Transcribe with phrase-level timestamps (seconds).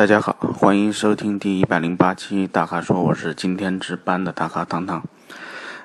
[0.00, 5.04] 大家好，欢迎收听第一百零八期大咖说，我是今天值班的大咖糖糖。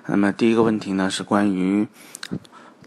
[0.05, 1.85] 那么第一个问题呢是关于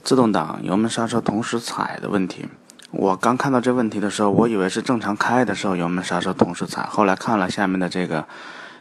[0.03, 2.47] 自动挡油门刹车同时踩的问题。
[2.93, 8.27] 我刚看到这问题的时候，我以为是正常开的时候油门刹车同时踩，后来看了下面的这个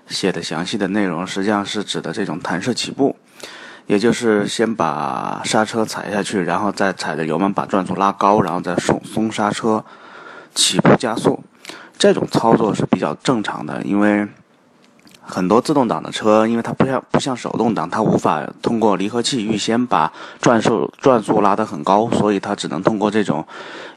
[0.08, 3.18] 写的详细的内容，实际上是指的这种弹射起步，
[3.88, 9.84] 也就是先把刹车踩下去，然后再踩着油门把转速拉高，然后再松松刹车
[10.56, 11.44] 起步加速。
[11.98, 14.28] 这种操作是比较正常的，因为
[15.22, 23.46] 很多自动挡的车，因为它不像不像手动挡，它无法通过离合器预先把转速转速拉得很高，所以它只能通过这种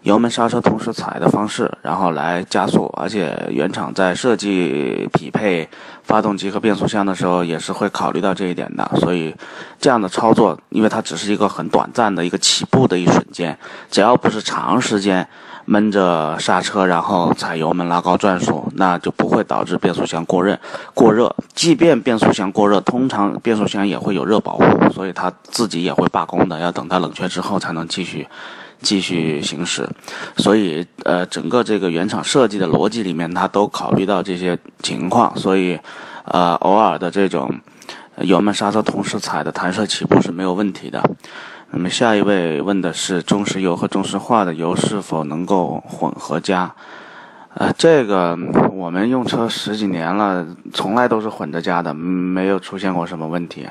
[0.02, 2.92] 油门刹车同时踩的方式，然后来加速。
[2.96, 5.68] 而且原厂在设计匹配
[6.02, 8.90] 发动机和变速箱的时候，也是会考虑到这一点的。
[8.96, 9.32] 所以
[9.78, 13.56] 这样的操作，因为它只是一个很短暂的一个起步的一瞬间，
[13.88, 15.28] 只要不是长时间。
[15.64, 20.58] 闷着刹车，然后踩油门拉高转速，那就不会导致变速箱过热。
[20.94, 28.26] 过热，即便变速箱过热，通常变速箱也会有热保护，所以它自己也会罢工的，要等它冷却之后才能继续
[28.80, 29.88] 继续行驶。
[30.36, 35.78] 所以，呃，整个这个原厂设计的逻辑里面，它都考虑到这些情况，所以，
[36.24, 37.52] 呃，偶尔的这种
[38.18, 41.02] 油门刹车同时踩的弹射起步是没有问题的。
[41.72, 46.74] 那么下一位问的是中石油和中石化的油是否能够混合加？
[47.54, 48.36] 呃，这个
[48.72, 53.68] 我们用车十几年了，从来都是混着加的，没有出现过什么问题，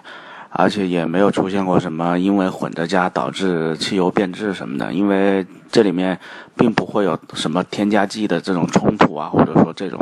[0.49, 6.17] 而且也没有出现过什么因为混着加导致汽油变质什么的，因为这里面
[6.55, 9.99] 并不会有什么添加剂的这种冲突啊，或者说这种。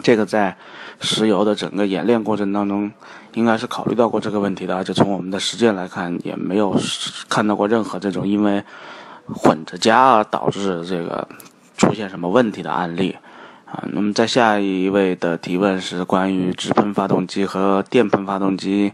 [0.00, 0.56] 这个在
[1.00, 2.90] 石油的整个演练过程当中，
[3.38, 6.76] 应该是考虑到过这个问题的，而且从我们的实践来看，也没有
[7.28, 8.62] 看到过任何这种因为
[9.32, 11.26] 混着加而导致这个
[11.76, 13.16] 出现什么问题的案例
[13.64, 13.84] 啊。
[13.92, 18.92] 那么在下一位的提问是关于直喷发动机和电喷发动机。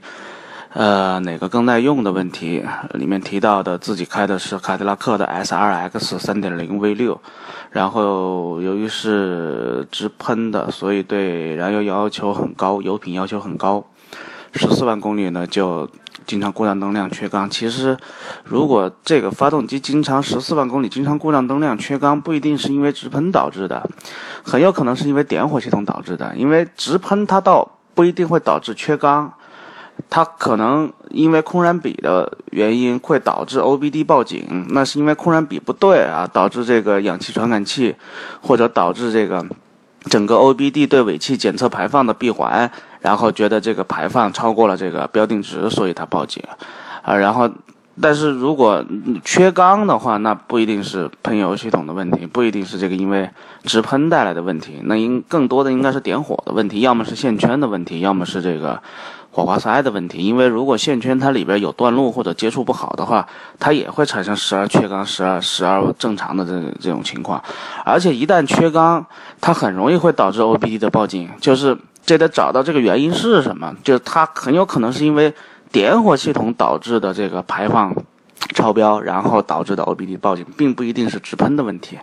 [0.75, 2.61] 呃，哪个更耐用的问题？
[2.95, 7.21] 里面提到的自己开的是凯迪拉克的 S R X 3.0 V 六，
[7.71, 13.85] 然后由于是直喷的，所以对燃油要求很高，油品要求很高。
[14.55, 15.89] 十四万公里呢，就
[16.27, 17.49] 经常故障灯亮缺缸。
[17.51, 17.97] 其实，
[18.45, 23.89] 如果这个发动机经常十四万公里经常故障灯亮缺缸，不一定是因为直喷导致的，
[24.43, 26.35] 很有可能是因为点火系统导致的。
[26.37, 29.33] 因为直喷它倒不一定会导致缺缸。
[30.11, 37.95] 它可能因为空燃比的原因会导致 OBD 报警，那是因为空燃比不对啊，导致这个氧气传感器，
[38.41, 39.47] 或者导致这个
[40.05, 42.71] 整个 OBD 对尾气检测排放的闭环，
[43.01, 46.43] 然后觉得这个排放超过了这个标定值，所以它报警，
[47.03, 47.51] 啊，然后，
[48.01, 48.85] 但是如果
[49.25, 53.29] 缺缸的话，那不一定是喷油系统的问题，不一定是这个因为
[53.65, 58.83] 直喷带来的问题，那应更多的应该是点火的问题，要么是线圈的问题，要么是这个。
[59.35, 63.27] 火花塞的问题，因为如果线圈它里边有断路或者接触不好的话，
[63.59, 67.43] 它也会产生十二缺缸、十二十二正常的这这种情况。
[67.85, 69.05] 而且一旦缺缸，
[69.41, 75.35] 它很容易会导致 OBD 的报警，就是这得找到这个原因是什么，就是它很有可能是因为
[75.73, 77.93] 点火系统导致的这个排放
[78.55, 81.99] 超标，然后导致的 OBD 报警，并不一定是直喷的问题。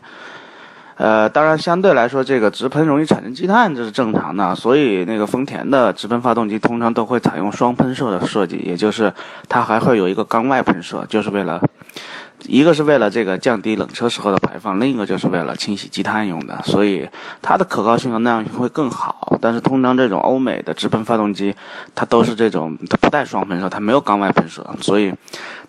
[1.01, 4.53] 呃，当然，相对来说，这个直喷容易产生积碳，这是正常的。
[4.53, 9.11] 所以，那个丰田的直喷发动机通常都会采用双喷射的设计，也就是
[9.49, 11.59] 它还会有一个缸外喷射，就是为了。
[12.47, 17.07] 一个是为了这个降低冷车时候的排放，另一个就是为了清洗积碳用的，所以
[17.41, 19.37] 它的可靠性和耐用性会更好。
[19.39, 21.55] 但是通常这种欧美的直喷发动机，
[21.93, 25.13] 它都是这种它不带双喷射，它没有缸外喷射，所以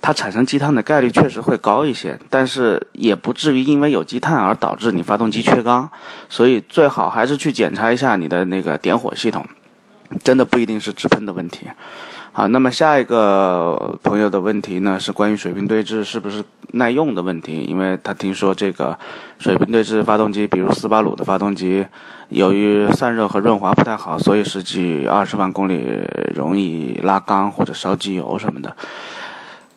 [0.00, 5.90] 它产生积碳的概率确实会高一些，但是也不至于因为有积碳而导致你发动机缺缸。
[6.28, 9.46] 所以最好还是去检查一下你的那个点火系统，
[10.24, 11.66] 真的不一定是直喷的问题。
[12.34, 17.60] 好，那么下一个朋友的问题呢，是关于水平对置是不是耐用的问题。
[17.64, 18.98] 因为他听说这个
[19.38, 21.84] 水平对置发动机，比如斯巴鲁的发动机，
[22.30, 26.00] 由于散热和润滑不太好，所以十几二十万公里
[26.34, 28.74] 容易拉缸或者烧机油什么的。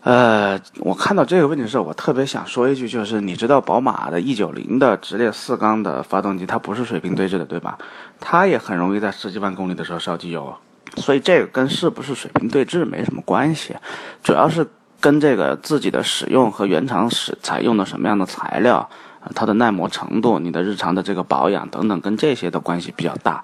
[0.03, 7.77] 呃，我看到这个问题的时候，我特别想说一句，就是你知道宝马的 E 九零的直列四缸的发动机，它不是水平对置的，对吧？
[8.21, 10.55] 它也很容易在十几万公里的时候烧机油。
[10.97, 13.75] 所以这个跟是不是水平对峙没什么关系，
[14.23, 14.65] 主要是
[14.99, 18.89] 跟这个自己的使用和原厂使采用的什么样的材料，
[19.33, 23.43] 它的耐磨程度、你的日常的这个保养等等，跟这些的关系比较大。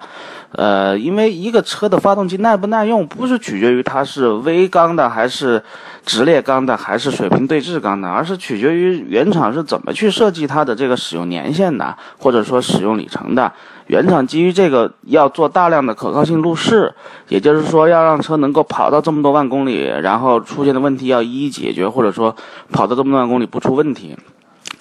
[0.52, 5.62] 呃，因为一个车的发动机耐不耐用，不是取决于它是微缸的还是
[6.04, 13.50] 直列缸的还是水平对置缸的，而是取决于原厂是怎么去设计它的这个使用年限的，或者说使用里程的。
[13.88, 16.94] 原厂基于这个要做大量的可靠性路试，
[17.28, 22.34] 也就是说要让车能够跑到这么多万公里，然后出现的问题要一一解决，或者说
[22.70, 24.16] 跑到这么多万公里不出问题。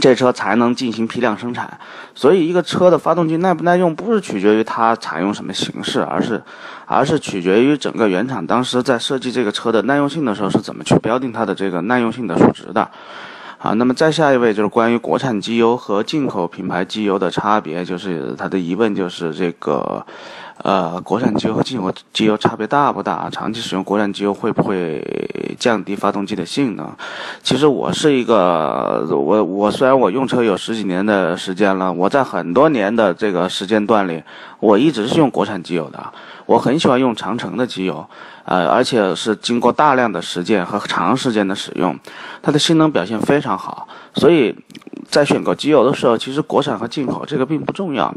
[0.01, 1.79] 这车才能进行批量生产，
[2.13, 6.41] 所以一个车的发动机耐不耐用，不是取决于它采用什么形式，而是，
[6.87, 12.89] 而是取决于整个原厂当时在设计这个车的耐用性的时候是怎么去标定它的这个耐用性的数值的。
[13.57, 20.05] 好，那么再下一位就是关于国产机油和进口品牌机油的差别，就是他的疑问就是这个。
[20.63, 23.29] 呃，国产机油和进口机油差别大不大？
[23.31, 25.03] 长期使用国产机油会不会
[25.57, 26.87] 降低发动机的性能？
[27.41, 34.21] 其实我是一个，我我虽然我用车有十几年的时间了，我在很多年的这个时间段里，
[34.59, 36.13] 我一直是用国产机油的。
[36.45, 38.05] 我很喜欢用长城的机油，
[38.45, 41.97] 呃，而且是经过大量的实践和长时间的使用，
[42.41, 43.87] 它的性能表现非常好。
[44.13, 44.55] 所以
[45.07, 48.13] 在选购机油的时候，其实国产和进口这个并不重要。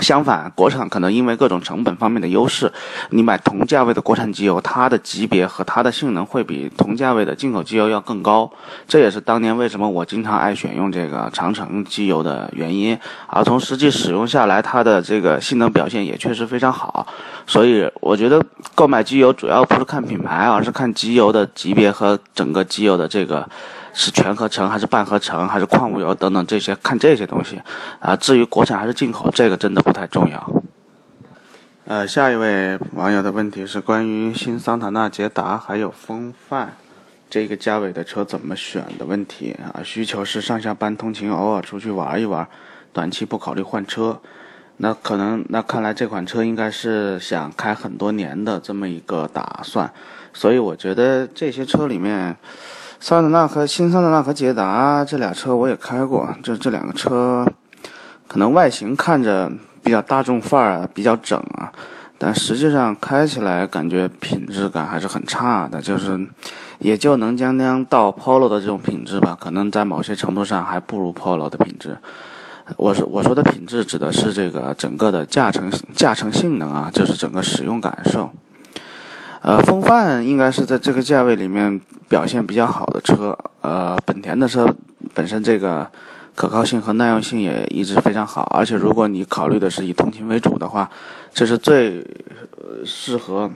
[0.00, 2.72] 相反，国产可能因为各种成本方面的优势，
[3.10, 8.50] 你买同价位的国产机油，它的级别和它的性能会比同价位的进口机油要更高。
[8.86, 12.98] 这也是当年为什么我经常爱选用这个长城机油的原因。
[13.26, 17.06] 而从实际使用下来，它的这个性能表现也确实非常好。
[17.48, 18.40] 所以，我觉得
[18.76, 23.48] 购买机油主要不是看品牌，而是看机油的级别和整个机油的这个。
[23.94, 27.60] 是全合成还是半合成还是矿物油等等这些看这些东西，
[27.98, 30.62] 啊，至于国产还是进口，这个真的不太重要。
[31.84, 36.76] 呃，下一位网友的问题是关于新桑塔纳、捷达还有风范
[37.28, 39.82] 这个价位的车怎么选的问题啊？
[39.82, 42.46] 需求是上下班通勤，偶尔出去玩一玩，
[42.92, 44.20] 短期不考虑换车。
[44.78, 49.92] 那可能那看来这款车应该是想开很多年的这么一个打算，
[50.32, 52.36] 所以我觉得这些车里面。
[53.00, 57.46] 桑塔纳和新桑塔纳和捷达这俩车我也开过，就这两个车，
[58.26, 59.48] 可能外形看着
[59.84, 61.70] 比较大众范儿啊，比较整啊，
[62.18, 66.18] 但实际上开起来感觉品质感还是很差的，就是
[66.80, 71.96] 也就能将将到 Polo 的这种品质吧，可能在某些程度上还不如 Polo 的品质。
[72.76, 78.30] 我说我说的品质指的是这个整个的驾乘驾乘性能啊，就是整个使用感受。
[79.40, 83.36] 呃，风范应该是在这个价位里面表现比较好的车。
[83.60, 84.74] 呃，本田的车
[85.14, 85.88] 本身这个
[86.34, 90.90] 可靠性和耐用性也一直非常好，而且如果你考虑的是以通勤为主的话，
[91.32, 92.04] 这是最
[92.84, 93.50] 适合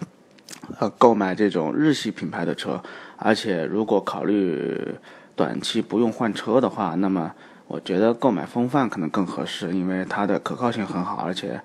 [0.79, 2.81] 呃购买这种日系品牌的车。
[3.17, 4.95] 而且如果考虑
[5.37, 7.31] 短期不用换车的话，那么
[7.73, 11.59] 我觉得购买风范可能更合适，因为它的可靠性很好，而且。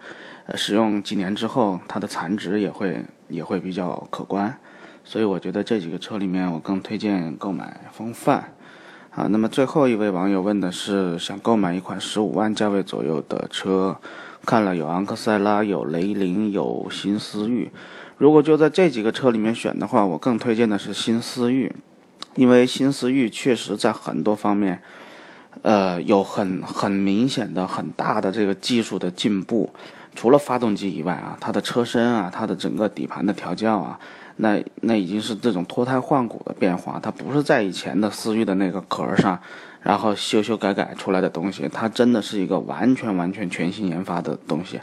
[0.45, 4.57] 呃，使用几年之后，它的残值也会也会比较可观，
[5.03, 8.53] 所以我觉得这几个车里面，我更推荐购买风范。
[9.11, 13.97] 啊，那么最后一位网友问的是，想购买一款十五万价位左右的车，
[14.45, 17.69] 看了有昂克赛拉，有雷凌，有新思域。
[18.17, 21.75] 如果就在这几个车里面选的话，我更推荐的是新思域，
[22.35, 24.81] 因为新思域确实在很多方面，
[25.61, 29.69] 呃，有很很明显的很大的这个技术的进步。
[30.15, 33.99] 除了发动机以外啊，它的车身啊，它的整个底盘的调教啊，
[34.37, 36.99] 那那已经是这种脱胎换骨的变化。
[36.99, 39.39] 它不是在以前的思域的那个壳上，
[39.83, 44.79] 然后修修改改出来的东西，它真的是一个完全完全全新研发的东西，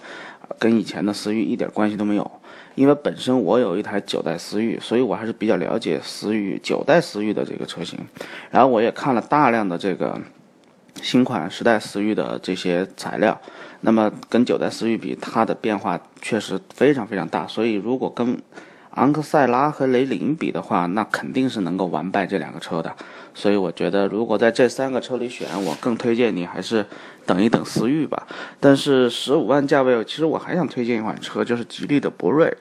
[0.60, 2.30] 跟以前的思域一点关系都没有。
[2.76, 7.98] 因为本身我有一台九代思域，所以我还是比较了解思域九代思域的这个车型。
[8.52, 10.20] 然后我也看了大量的这个
[11.02, 13.40] 新款十代思域的这些材料。
[13.80, 17.46] 那么跟九代思域比，它的变化确实非常非常大。
[17.46, 18.40] 所以如果跟
[18.92, 22.94] 昂克赛拉和雷凌比的话，那肯定是能够完败这两个车的。
[23.34, 26.86] 所以我觉得，如果在这三个车里选，我更推荐你还是
[27.26, 28.26] 等一等思域吧。
[28.60, 32.56] 但是十五万价位，其实我还想推荐一款车，就是吉利的博瑞，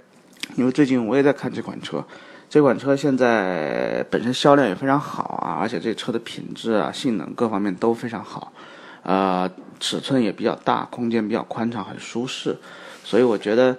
[0.55, 2.03] 因为最近我也在看这款车。
[2.53, 8.53] 这款车现在本身销量也非常好啊，而且这车的品质啊、性能各方面都非常好。
[9.01, 12.55] 呃，尺寸也比较大，空间比较宽敞，很舒适，
[13.03, 13.75] 所以我觉得，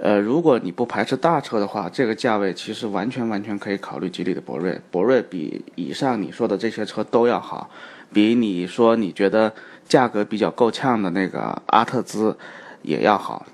[0.00, 4.80] 呃，如果你不排斥大车的话，这个价位其实完全完全可以考虑吉利的博瑞。
[4.90, 7.70] 博瑞比以上你说的这些车都要好，
[8.12, 9.54] 比你说你觉得
[9.86, 12.36] 价格比较够呛的那个阿特兹
[12.82, 13.46] 也要好，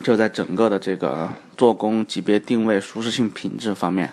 [0.00, 4.10] 就在整个的这个做工、级别、定位、舒适性、品质方面，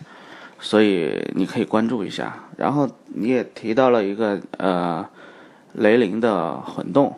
[0.60, 2.46] 所以你可以关注一下。
[2.58, 5.06] 然后你也提到了一个呃。
[5.76, 7.18] 雷凌的混动。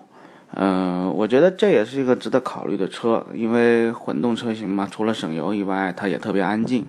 [0.54, 6.86] 嗯，我觉得这也是一个值得考虑的车，因为混动车型嘛，除了省油以外，它也特别安静。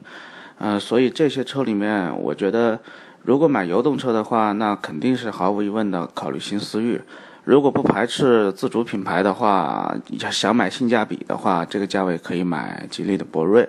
[0.59, 2.79] 嗯，所以这些车里面，我觉得
[3.25, 7.01] 如果买油动车的话，那肯定是毫无疑问的考虑新思域。
[7.47, 9.97] 如果不排斥自主品牌的话，
[10.33, 13.69] 想买性价比的话，这个价位可以买吉利的博瑞。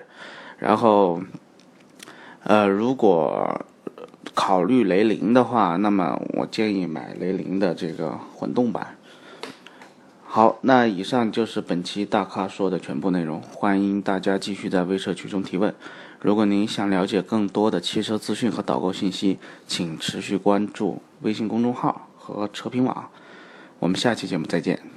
[0.58, 1.22] 然后，
[2.42, 3.64] 呃，如果
[4.34, 8.96] 考虑雷凌的话，那么我建议买雷凌的这个混动版。
[10.26, 13.40] 好，那以上就是本期大咖说的全部内容。
[13.44, 15.72] 欢迎大家继续在微社区中提问。
[16.20, 23.08] 如果您想了解更多的汽车资讯和导购信息，请持续关注微信公众号和车评网。
[23.80, 24.97] 我们下期节目再见。